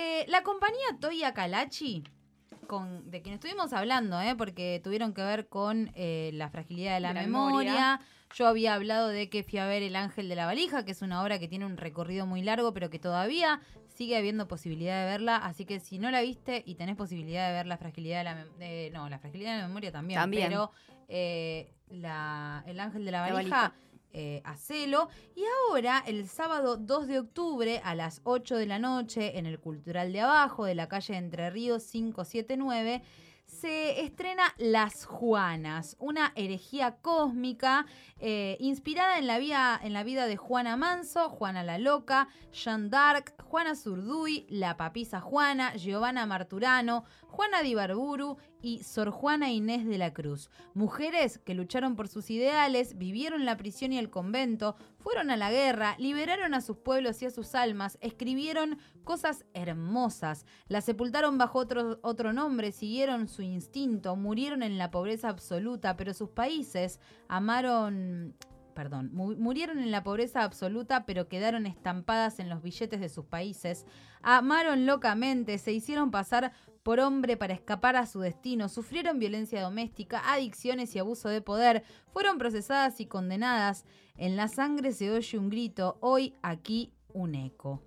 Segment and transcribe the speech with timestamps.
[0.00, 2.04] Eh, la compañía Toya Kalachi,
[2.68, 4.36] con, de quien estuvimos hablando, ¿eh?
[4.36, 8.00] porque tuvieron que ver con eh, la fragilidad de la, memoria.
[8.32, 11.02] Yo había hablado de que fui a ver El Ángel de la Valija, que es
[11.02, 15.10] una obra que tiene un recorrido muy largo, pero que todavía sigue habiendo posibilidad de
[15.10, 15.36] verla.
[15.36, 18.34] Así que si no la viste y tenés posibilidad de ver la fragilidad de la
[18.36, 20.46] memoria, no, la fragilidad de la memoria también, También.
[20.46, 20.70] pero
[21.08, 23.74] eh, la, El Ángel de la La Valija.
[24.12, 25.08] Eh, hacelo.
[25.34, 29.58] Y ahora, el sábado 2 de octubre a las 8 de la noche en el
[29.58, 33.02] Cultural de Abajo de la calle Entre Ríos 579,
[33.48, 37.86] se estrena Las Juanas, una herejía cósmica
[38.20, 42.90] eh, inspirada en la, vida, en la vida de Juana Manso, Juana la Loca, Jeanne
[42.90, 49.86] d'Arc, Juana Zurduy, la papisa Juana, Giovanna Marturano, Juana de Ibarburu y Sor Juana Inés
[49.86, 50.50] de la Cruz.
[50.74, 55.50] Mujeres que lucharon por sus ideales, vivieron la prisión y el convento, fueron a la
[55.50, 61.58] guerra, liberaron a sus pueblos y a sus almas, escribieron cosas hermosas, las sepultaron bajo
[61.58, 68.34] otro, otro nombre, siguieron su instinto, murieron en la pobreza absoluta, pero sus países amaron
[68.78, 73.24] perdón, mu- murieron en la pobreza absoluta, pero quedaron estampadas en los billetes de sus
[73.24, 73.84] países.
[74.22, 76.52] Amaron locamente, se hicieron pasar
[76.84, 81.82] por hombre para escapar a su destino, sufrieron violencia doméstica, adicciones y abuso de poder,
[82.12, 83.84] fueron procesadas y condenadas.
[84.16, 87.82] En la sangre se oye un grito, hoy aquí un eco.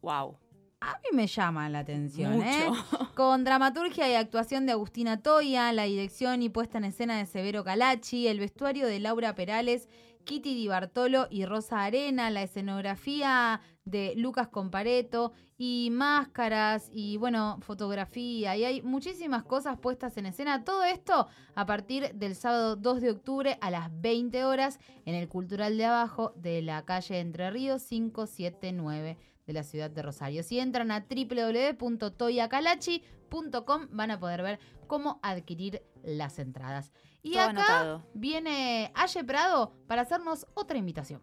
[0.00, 0.38] Wow.
[0.80, 2.66] A mí me llama la atención, ¿eh?
[3.14, 7.62] Con dramaturgia y actuación de Agustina Toya, la dirección y puesta en escena de Severo
[7.64, 9.88] Calachi, el vestuario de Laura Perales,
[10.24, 17.58] Kitty Di Bartolo y Rosa Arena, la escenografía de Lucas Compareto y máscaras y bueno,
[17.60, 20.64] fotografía y hay muchísimas cosas puestas en escena.
[20.64, 25.28] Todo esto a partir del sábado 2 de octubre a las 20 horas en el
[25.28, 30.42] Cultural de Abajo de la calle Entre Ríos 579 de la ciudad de Rosario.
[30.42, 36.92] Si entran a www.toyacalachi.com van a poder ver cómo adquirir las entradas.
[37.22, 38.02] Y Todo acá anotado.
[38.14, 41.22] viene Aye Prado para hacernos otra invitación.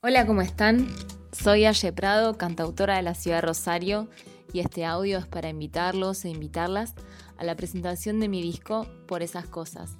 [0.00, 0.88] Hola, ¿cómo están?
[1.32, 4.08] Soy Aye Prado, cantautora de la ciudad de Rosario,
[4.52, 6.94] y este audio es para invitarlos e invitarlas
[7.36, 9.96] a la presentación de mi disco Por esas cosas,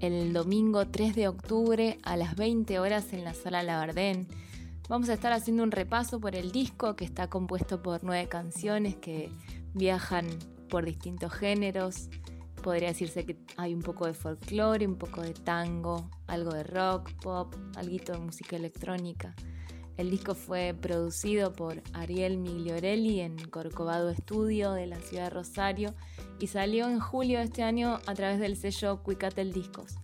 [0.00, 4.26] el domingo 3 de octubre a las 20 horas en la sala Labardén.
[4.88, 8.96] Vamos a estar haciendo un repaso por el disco que está compuesto por nueve canciones
[8.96, 9.30] que
[9.72, 10.26] viajan
[10.68, 12.08] por distintos géneros.
[12.62, 17.12] Podría decirse que hay un poco de folclore, un poco de tango, algo de rock,
[17.22, 19.34] pop, algo de música electrónica.
[19.96, 25.94] El disco fue producido por Ariel Migliorelli en Corcovado Estudio de la ciudad de Rosario
[26.38, 29.96] y salió en julio de este año a través del sello Cuicatel Discos.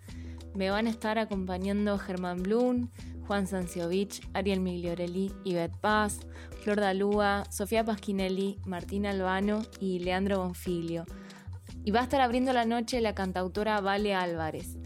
[0.55, 2.89] Me van a estar acompañando Germán Blum,
[3.27, 6.21] Juan Sanciovich, Ariel Migliorelli, Ivette Paz,
[6.62, 11.05] Flor Dalúa, Sofía Pasquinelli, Martín Albano y Leandro Bonfiglio.
[11.86, 14.76] Y va a estar abriendo la noche la cantautora Vale Álvarez.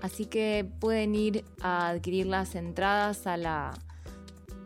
[0.00, 3.74] Así que pueden ir a adquirir las entradas a la,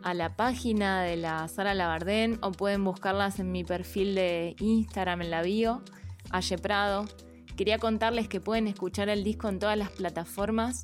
[0.01, 5.23] a la página de la Sala Labardén o pueden buscarlas en mi perfil de Instagram
[5.23, 5.81] en la bio,
[6.29, 7.09] Aye Prado.
[7.57, 10.83] Quería contarles que pueden escuchar el disco en todas las plataformas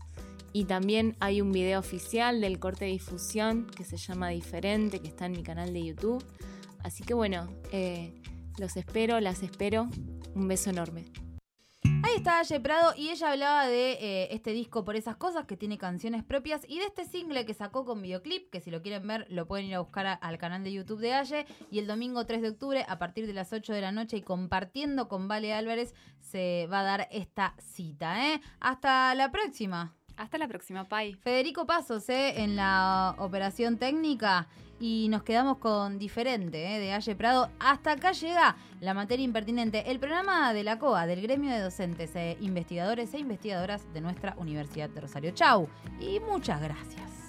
[0.52, 5.08] y también hay un video oficial del corte de difusión que se llama Diferente, que
[5.08, 6.22] está en mi canal de YouTube.
[6.84, 8.14] Así que bueno, eh,
[8.58, 9.88] los espero, las espero.
[10.38, 11.06] Un beso enorme.
[12.04, 15.58] Ahí está Aye Prado y ella hablaba de eh, este disco por esas cosas que
[15.58, 19.08] tiene canciones propias y de este single que sacó con videoclip, que si lo quieren
[19.08, 21.88] ver lo pueden ir a buscar a- al canal de YouTube de Aye y el
[21.88, 25.28] domingo 3 de octubre a partir de las 8 de la noche y compartiendo con
[25.28, 28.28] Vale Álvarez se va a dar esta cita.
[28.34, 28.42] ¿eh?
[28.60, 29.96] Hasta la próxima.
[30.18, 31.14] Hasta la próxima, Pai.
[31.14, 32.42] Federico Pasos ¿eh?
[32.44, 34.48] en la operación técnica
[34.80, 36.80] y nos quedamos con diferente ¿eh?
[36.80, 37.50] de Aye Prado.
[37.60, 42.16] Hasta acá llega la materia impertinente, el programa de la COA, del gremio de docentes,
[42.16, 45.32] e investigadores e investigadoras de nuestra Universidad de Rosario.
[45.32, 45.68] Chau
[46.00, 47.27] y muchas gracias.